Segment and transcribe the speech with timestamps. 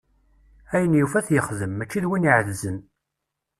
[0.73, 2.77] Ayen yufa ad t-yexdem, mačči d win iɛeddzen.